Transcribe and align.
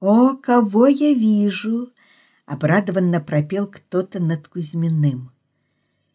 «О, 0.00 0.34
кого 0.34 0.86
я 0.86 1.14
вижу!»— 1.14 1.90
обрадованно 2.46 3.20
пропел 3.20 3.66
кто-то 3.66 4.20
над 4.20 4.46
Кузьминым. 4.48 5.30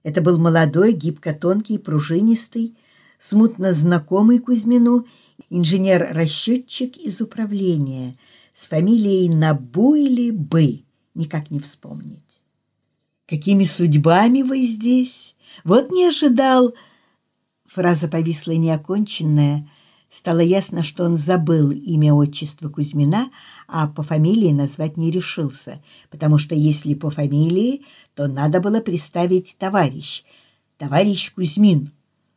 Это 0.04 0.22
был 0.22 0.38
молодой, 0.38 0.94
гибко-тонкий, 0.94 1.78
пружинистый, 1.78 2.76
смутно 3.20 3.74
знакомый 3.74 4.40
Кузьмину 4.40 5.06
инженер-расчетчик 5.50 6.98
из 6.98 7.22
управления 7.22 8.18
с 8.54 8.66
фамилией 8.68 9.30
Набу 9.30 9.96
или 9.96 10.32
Бы, 10.32 10.84
никак 11.16 11.50
не 11.52 11.60
вспомнить. 11.60 12.20
«Какими 13.28 13.66
судьбами 13.66 14.42
вы 14.44 14.66
здесь? 14.66 15.36
Вот 15.64 15.92
не 15.92 16.06
ожидал...» 16.06 16.74
Фраза 17.66 18.08
повисла 18.08 18.52
неоконченная. 18.52 19.70
Стало 20.12 20.42
ясно, 20.42 20.84
что 20.84 21.06
он 21.06 21.16
забыл 21.16 21.72
имя 21.72 22.14
отчества 22.14 22.68
Кузьмина, 22.68 23.32
а 23.66 23.88
по 23.88 24.04
фамилии 24.04 24.52
назвать 24.52 24.98
не 24.98 25.10
решился, 25.10 25.82
потому 26.10 26.38
что 26.38 26.54
если 26.54 26.96
по 26.96 27.10
фамилии, 27.10 27.86
то 28.14 28.28
надо 28.28 28.60
было 28.60 28.82
представить 28.82 29.56
товарищ, 29.58 30.24
товарищ 30.78 31.32
Кузьмин, 31.34 31.92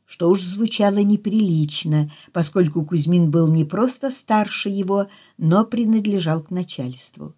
что 0.06 0.30
уж 0.30 0.40
звучало 0.40 0.98
неприлично, 0.98 2.12
поскольку 2.32 2.84
Кузьмин 2.84 3.32
был 3.32 3.48
не 3.48 3.64
просто 3.64 4.10
старше 4.10 4.68
его, 4.68 5.08
но 5.36 5.64
принадлежал 5.64 6.44
к 6.44 6.52
начальству. 6.52 7.34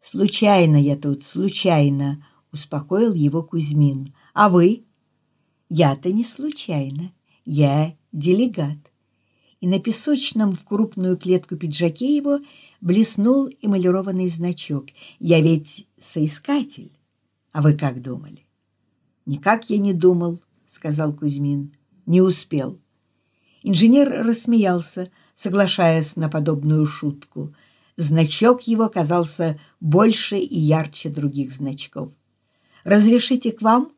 «Случайно 0.00 0.76
я 0.76 0.94
тут, 0.94 1.24
случайно»,— 1.24 2.24
успокоил 2.52 3.12
его 3.12 3.42
Кузьмин. 3.42 4.14
«А 4.34 4.48
вы?» 4.48 4.84
«Я-то 5.68 6.12
не 6.12 6.22
случайно. 6.22 7.10
Я 7.44 7.96
делегат». 8.12 8.91
И 9.62 9.68
на 9.68 9.78
песочном 9.78 10.54
в 10.54 10.64
крупную 10.64 11.16
клетку 11.16 11.54
пиджаке 11.56 12.16
его 12.16 12.40
блеснул 12.80 13.48
эмалированный 13.60 14.28
значок. 14.28 14.86
«Я 15.20 15.40
ведь 15.40 15.86
соискатель. 16.00 16.90
А 17.52 17.62
вы 17.62 17.74
как 17.74 18.02
думали?» 18.02 18.44
«Никак 19.24 19.70
я 19.70 19.78
не 19.78 19.94
думал»,— 19.94 20.40
сказал 20.68 21.12
Кузьмин. 21.12 21.76
«Не 22.06 22.22
успел». 22.22 22.80
Инженер 23.62 24.26
рассмеялся, 24.26 25.12
соглашаясь 25.36 26.16
на 26.16 26.28
подобную 26.28 26.84
шутку. 26.84 27.54
Значок 27.96 28.62
его 28.62 28.88
казался 28.88 29.60
больше 29.78 30.38
и 30.38 30.58
ярче 30.58 31.08
других 31.08 31.52
значков. 31.52 32.10
«Разрешите 32.82 33.52
к 33.52 33.62
вам?» 33.62 33.92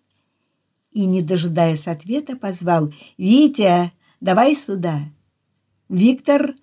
И, 0.93 1.07
не 1.07 1.23
дожидаясь 1.23 1.87
ответа, 1.87 2.37
позвал 2.37 2.93
«Витя, 3.17 3.93
давай 4.21 4.57
сюда!» 4.57 5.05
«Виктор 5.89 6.55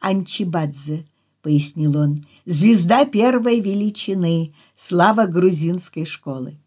Анчибадзе»,— 0.00 1.06
пояснил 1.42 1.96
он,— 1.96 2.24
«звезда 2.46 3.04
первой 3.04 3.60
величины, 3.60 4.54
слава 4.76 5.26
грузинской 5.26 6.04
школы». 6.04 6.58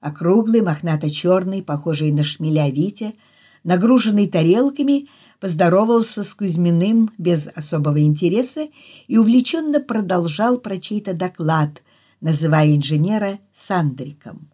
Округлый, 0.00 0.62
мохнато-черный, 0.62 1.62
похожий 1.62 2.12
на 2.12 2.22
шмеля 2.22 2.70
Витя, 2.70 3.14
нагруженный 3.64 4.28
тарелками, 4.28 5.08
поздоровался 5.40 6.24
с 6.24 6.34
Кузьминым 6.34 7.10
без 7.18 7.48
особого 7.54 8.00
интереса 8.00 8.68
и 9.06 9.16
увлеченно 9.18 9.80
продолжал 9.80 10.58
про 10.58 10.78
чей-то 10.78 11.14
доклад, 11.14 11.82
называя 12.20 12.74
инженера 12.74 13.40
Сандриком. 13.54 14.50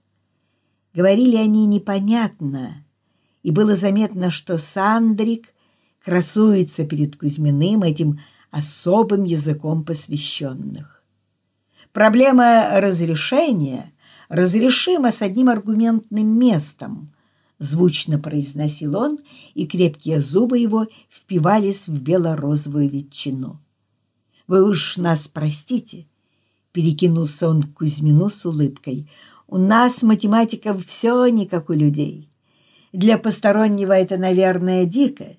Говорили 0.94 1.36
они 1.36 1.66
непонятно, 1.66 2.84
и 3.42 3.52
было 3.52 3.76
заметно, 3.76 4.30
что 4.30 4.58
Сандрик 4.58 5.48
красуется 6.04 6.84
перед 6.84 7.16
Кузьминым 7.16 7.82
этим 7.82 8.20
особым 8.50 9.24
языком 9.24 9.84
посвященных. 9.84 11.02
Проблема 11.92 12.80
разрешения 12.80 13.92
разрешима 14.28 15.10
с 15.10 15.22
одним 15.22 15.48
аргументным 15.48 16.38
местом, 16.38 17.12
звучно 17.58 18.18
произносил 18.18 18.96
он, 18.96 19.18
и 19.54 19.66
крепкие 19.66 20.20
зубы 20.20 20.58
его 20.58 20.86
впивались 21.10 21.88
в 21.88 22.00
бело-розовую 22.00 22.88
ветчину. 22.88 23.60
«Вы 24.46 24.66
уж 24.66 24.96
нас 24.96 25.28
простите»,— 25.28 26.06
перекинулся 26.72 27.48
он 27.48 27.64
к 27.64 27.74
Кузьмину 27.74 28.30
с 28.30 28.46
улыбкой,— 28.46 29.10
«у 29.48 29.58
нас, 29.58 30.02
математиков, 30.02 30.86
все 30.86 31.26
не 31.26 31.44
как 31.44 31.70
у 31.70 31.72
людей. 31.72 32.30
Для 32.92 33.18
постороннего 33.18 33.92
это, 33.92 34.16
наверное, 34.16 34.86
дико, 34.86 35.36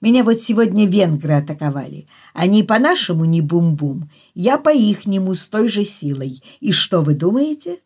меня 0.00 0.24
вот 0.24 0.40
сегодня 0.40 0.86
венгры 0.86 1.34
атаковали. 1.34 2.06
Они 2.32 2.62
по-нашему 2.62 3.26
не 3.26 3.42
бум-бум, 3.42 4.10
я 4.34 4.56
по-ихнему 4.56 5.34
с 5.34 5.46
той 5.48 5.68
же 5.68 5.84
силой. 5.84 6.42
И 6.60 6.72
что 6.72 7.02
вы 7.02 7.14
думаете? 7.14 7.80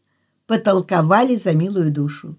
Потолковали 0.47 1.35
за 1.35 1.53
милую 1.55 1.93
душу. 1.93 2.37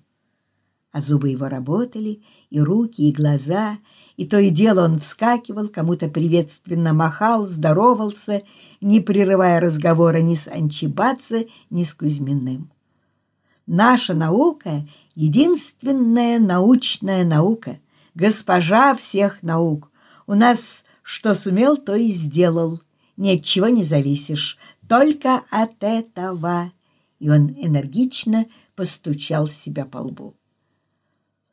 А 0.91 1.01
зубы 1.01 1.29
его 1.29 1.49
работали, 1.49 2.21
и 2.49 2.61
руки, 2.61 3.01
и 3.01 3.11
глаза, 3.11 3.79
и 4.15 4.25
то 4.25 4.39
и 4.39 4.49
дело 4.49 4.85
он 4.85 4.99
вскакивал, 4.99 5.67
кому-то 5.67 6.07
приветственно 6.07 6.93
махал, 6.93 7.47
здоровался, 7.47 8.43
не 8.79 9.01
прерывая 9.01 9.59
разговора 9.59 10.21
ни 10.21 10.35
с 10.35 10.47
Анчибадзе, 10.47 11.49
ни 11.69 11.83
с 11.83 11.93
Кузьминым. 11.93 12.71
Наша 13.67 14.13
наука— 14.13 14.87
единственная 15.15 16.39
научная 16.39 17.25
наука— 17.25 17.79
госпожа 18.15 18.95
всех 18.95 19.43
наук. 19.43 19.91
У 20.25 20.33
нас 20.33 20.83
что 21.03 21.35
сумел, 21.35 21.77
то 21.77 21.93
и 21.93 22.09
сделал. 22.09 22.81
Ни 23.15 23.35
от 23.35 23.43
чего 23.43 23.67
не 23.67 23.83
зависишь, 23.83 24.57
только 24.89 25.43
от 25.51 25.83
этого. 25.83 26.73
И 27.19 27.29
он 27.29 27.51
энергично 27.51 28.47
постучал 28.75 29.47
себя 29.47 29.85
по 29.85 29.99
лбу. 29.99 30.35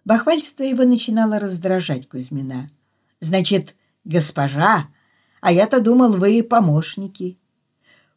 Бахвальство 0.05 0.65
его 0.65 0.85
начинало 0.85 1.39
раздражать 1.39 2.09
Кузьмина. 2.09 2.71
«Значит, 3.21 3.77
госпожа, 4.05 4.89
а 5.41 5.53
я-то 5.53 5.81
думал, 5.81 6.17
вы 6.17 6.43
помощники». 6.43 7.39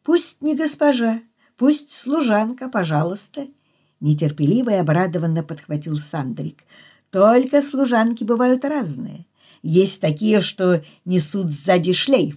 «Пусть 0.03 0.41
не 0.41 0.55
госпожа, 0.55 1.19
пусть 1.57 1.91
служанка, 1.91 2.69
пожалуйста»,— 2.69 3.47
нетерпеливо 3.99 4.71
и 4.71 4.75
обрадованно 4.75 5.43
подхватил 5.43 5.97
Сандрик— 5.97 6.63
только 7.15 7.61
служанки 7.61 8.25
бывают 8.25 8.65
разные. 8.65 9.25
Есть 9.63 10.01
такие, 10.01 10.41
что 10.41 10.83
несут 11.05 11.49
сзади 11.49 11.93
шлейф, 11.93 12.35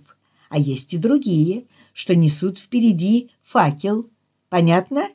а 0.50 0.56
есть 0.56 0.94
и 0.94 0.98
другие, 0.98 1.66
что 1.94 2.14
несут 2.14 2.60
впереди 2.60 3.32
факел. 3.42 4.08
Понятно? 4.48 5.08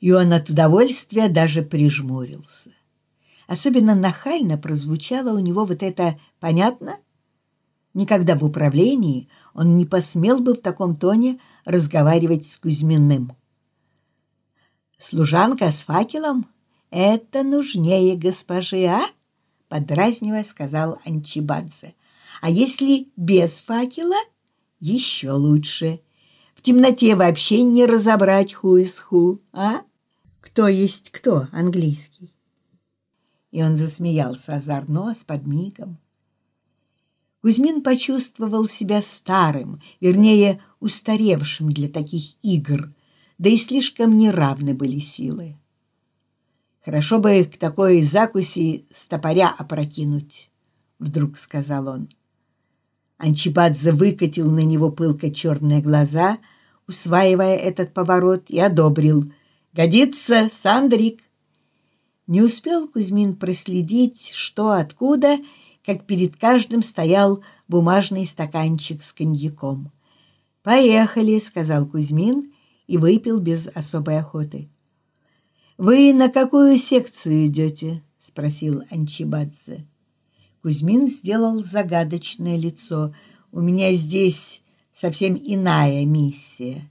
И 0.00 0.12
он 0.12 0.34
от 0.34 0.50
удовольствия 0.50 1.30
даже 1.30 1.62
прижмурился. 1.62 2.72
Особенно 3.46 3.94
нахально 3.94 4.58
прозвучало 4.58 5.34
у 5.34 5.38
него 5.38 5.64
вот 5.64 5.82
это 5.82 6.20
«понятно?» 6.38 6.98
Никогда 7.94 8.36
в 8.36 8.44
управлении 8.44 9.30
он 9.54 9.76
не 9.76 9.86
посмел 9.86 10.40
бы 10.40 10.52
в 10.52 10.60
таком 10.60 10.96
тоне 10.96 11.40
разговаривать 11.64 12.46
с 12.46 12.58
Кузьминым. 12.58 13.34
«Служанка 14.98 15.70
с 15.70 15.84
факелом? 15.84 16.44
«Это 16.92 17.42
нужнее 17.42 18.18
госпожи, 18.18 18.84
а?»— 18.84 19.06
подразнивая 19.68 20.44
сказал 20.44 21.00
Анчибадзе. 21.06 21.94
«А 22.42 22.50
если 22.50 23.08
без 23.16 23.60
факела? 23.60 24.18
Еще 24.78 25.30
лучше. 25.30 26.00
В 26.54 26.60
темноте 26.60 27.16
вообще 27.16 27.62
не 27.62 27.86
разобрать 27.86 28.52
ху 28.52 28.76
из 28.76 28.98
ху, 28.98 29.40
а? 29.54 29.84
Кто 30.42 30.68
есть 30.68 31.08
кто 31.08 31.48
английский?» 31.50 32.34
И 33.52 33.62
он 33.62 33.76
засмеялся 33.76 34.56
озорно 34.56 35.14
с 35.14 35.24
подмигом. 35.24 35.96
Кузьмин 37.40 37.80
почувствовал 37.80 38.68
себя 38.68 39.00
старым, 39.00 39.80
вернее, 40.00 40.60
устаревшим 40.78 41.72
для 41.72 41.88
таких 41.88 42.34
игр, 42.42 42.92
да 43.38 43.48
и 43.48 43.56
слишком 43.56 44.18
неравны 44.18 44.74
были 44.74 44.98
силы. 44.98 45.56
Хорошо 46.84 47.20
бы 47.20 47.44
к 47.44 47.58
такой 47.58 48.02
закуси 48.02 48.86
стопоря 48.90 49.54
опрокинуть,— 49.56 50.50
вдруг 50.98 51.38
сказал 51.38 51.86
он. 51.86 52.08
Анчибадзе 53.18 53.92
выкатил 53.92 54.50
на 54.50 54.60
него 54.60 54.90
пылко 54.90 55.30
черные 55.30 55.80
глаза, 55.80 56.38
усваивая 56.88 57.56
этот 57.56 57.94
поворот, 57.94 58.46
и 58.48 58.58
одобрил. 58.58 59.32
«Годится, 59.72 60.50
Сандрик!» 60.52 61.20
Не 62.26 62.42
успел 62.42 62.88
Кузьмин 62.88 63.36
проследить, 63.36 64.32
что 64.34 64.72
откуда, 64.72 65.38
как 65.86 66.04
перед 66.04 66.36
каждым 66.36 66.82
стоял 66.82 67.44
бумажный 67.68 68.26
стаканчик 68.26 69.04
с 69.04 69.12
коньяком. 69.12 69.92
«Поехали»,— 70.64 71.38
сказал 71.40 71.86
Кузьмин 71.86 72.52
и 72.88 72.98
выпил 72.98 73.38
без 73.38 73.68
особой 73.68 74.18
охоты. 74.18 74.68
«Вы 75.82 76.12
на 76.14 76.28
какую 76.28 76.76
секцию 76.76 77.48
идете?»— 77.48 78.04
спросил 78.20 78.84
Анчибадзе. 78.88 79.84
Кузьмин 80.62 81.08
сделал 81.08 81.64
загадочное 81.64 82.56
лицо. 82.56 83.12
«У 83.50 83.60
меня 83.60 83.92
здесь 83.94 84.62
совсем 84.94 85.34
иная 85.34 86.04
миссия. 86.06 86.88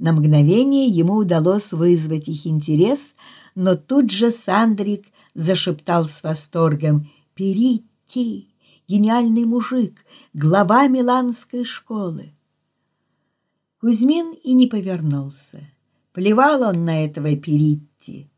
На 0.00 0.12
мгновение 0.12 0.88
ему 0.88 1.14
удалось 1.14 1.70
вызвать 1.70 2.26
их 2.26 2.44
интерес, 2.48 3.14
но 3.54 3.76
тут 3.76 4.10
же 4.10 4.32
Сандрик 4.32 5.04
зашептал 5.34 6.08
с 6.08 6.24
восторгом 6.24 7.08
«Перейти! 7.34 8.48
Гениальный 8.88 9.44
мужик, 9.44 10.04
глава 10.34 10.88
Миланской 10.88 11.64
школы!» 11.64 12.32
Кузьмин 13.78 14.34
и 14.42 14.54
не 14.54 14.66
повернулся. 14.66 15.70
Плевал 16.16 16.62
он 16.62 16.86
на 16.86 17.04
этого 17.04 17.36
Перитти. 17.36 18.30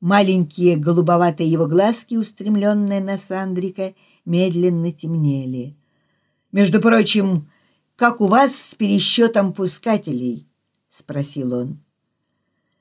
Маленькие 0.00 0.78
голубоватые 0.78 1.50
его 1.50 1.66
глазки, 1.66 2.14
устремленные 2.14 3.02
на 3.02 3.18
Сандрика, 3.18 3.94
медленно 4.24 4.90
темнели. 4.90 5.76
«Между 6.50 6.80
прочим, 6.80 7.50
как 7.94 8.22
у 8.22 8.26
вас 8.26 8.56
с 8.56 8.74
пересчетом 8.74 9.52
пускателей?»— 9.52 10.48
спросил 10.90 11.52
он. 11.52 11.84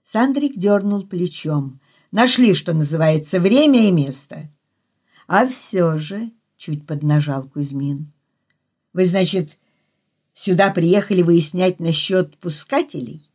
Сандрик 0.05 0.57
дернул 0.57 1.05
плечом. 1.05 1.81
«Нашли, 2.09 2.53
что 2.53 2.71
называется, 2.71 3.41
время 3.41 3.89
и 3.89 3.91
место». 3.91 4.49
«А 5.27 5.45
все 5.47 5.97
же...»— 5.97 6.31
чуть 6.55 6.87
поднажал 6.87 7.43
Кузьмин. 7.43 8.13
«Вы, 8.93 9.03
значит, 9.03 9.57
сюда 10.33 10.69
приехали 10.69 11.23
выяснять 11.23 11.81
насчет 11.81 12.37
пускателей?» 12.37 13.26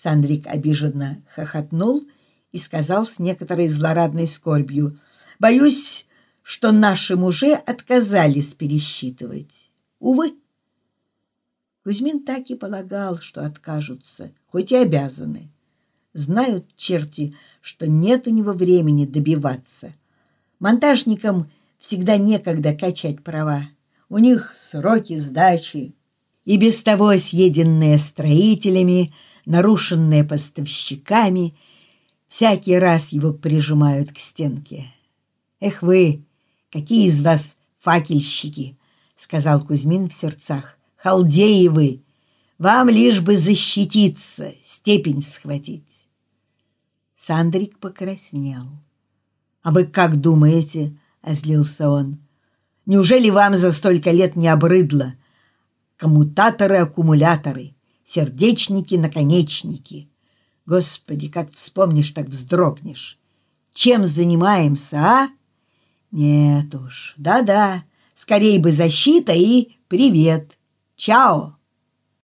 Сандрик 0.00 0.46
обиженно 0.46 1.20
хохотнул 1.34 2.06
и 2.52 2.58
сказал 2.58 3.04
с 3.04 3.18
некоторой 3.18 3.66
злорадной 3.66 4.28
скорбью. 4.28 4.98
«Боюсь, 5.40 6.06
что 6.42 6.70
наши 6.70 7.16
мужи 7.16 7.52
отказались 7.52 8.54
пересчитывать. 8.54 9.72
Увы». 9.98 10.34
Кузьмин 11.82 12.22
так 12.22 12.48
и 12.50 12.54
полагал, 12.54 13.18
что 13.18 13.44
откажутся, 13.44 14.30
хоть 14.46 14.70
и 14.70 14.76
обязаны. 14.76 15.50
Знают 16.12 16.66
черти, 16.76 17.34
что 17.60 17.88
нет 17.88 18.28
у 18.28 18.30
него 18.30 18.52
времени 18.52 19.04
добиваться. 19.04 19.92
Монтажникам 20.60 21.50
всегда 21.78 22.18
некогда 22.18 22.72
качать 22.72 23.24
права. 23.24 23.68
У 24.08 24.18
них 24.18 24.54
сроки 24.56 25.16
сдачи. 25.18 25.94
И 26.44 26.56
без 26.56 26.82
того 26.82 27.16
съеденные 27.16 27.98
строителями, 27.98 29.12
нарушенные 29.48 30.24
поставщиками, 30.24 31.54
всякий 32.28 32.78
раз 32.78 33.08
его 33.08 33.32
прижимают 33.32 34.12
к 34.12 34.18
стенке. 34.18 34.86
«Эх 35.60 35.82
вы, 35.82 36.24
какие 36.70 37.08
из 37.08 37.20
вас 37.22 37.56
факельщики!»— 37.80 38.76
сказал 39.16 39.60
Кузьмин 39.60 40.08
в 40.08 40.14
сердцах 40.14 40.78
халдеи 40.98 41.68
вы, 41.68 42.02
вам 42.58 42.88
лишь 42.88 43.20
бы 43.20 43.38
защититься, 43.38 44.54
степень 44.64 45.22
схватить. 45.22 46.06
Сандрик 47.16 47.78
покраснел.— 47.78 48.64
А 49.62 49.72
вы 49.72 49.84
как 49.84 50.20
думаете?— 50.20 50.96
озлился 51.22 51.88
он.— 51.88 52.18
Неужели 52.86 53.30
вам 53.30 53.56
за 53.56 53.72
столько 53.72 54.10
лет 54.10 54.36
не 54.36 54.48
обрыдло? 54.48 55.14
Коммутаторы-аккумуляторы, 55.98 57.74
сердечники-наконечники. 58.08 60.08
Господи, 60.64 61.28
как 61.28 61.52
вспомнишь, 61.52 62.10
так 62.10 62.28
вздрогнешь. 62.28 63.18
Чем 63.74 64.06
занимаемся, 64.06 64.96
а? 64.96 65.28
Нет 66.10 66.74
уж, 66.74 67.12
да-да, 67.18 67.84
скорее 68.14 68.58
бы 68.60 68.72
защита 68.72 69.34
и 69.34 69.76
привет. 69.88 70.58
Чао! 70.96 71.57